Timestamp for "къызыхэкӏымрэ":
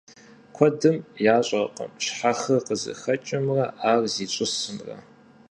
2.67-3.65